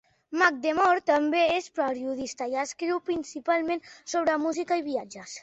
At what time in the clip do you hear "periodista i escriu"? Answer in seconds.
1.81-2.99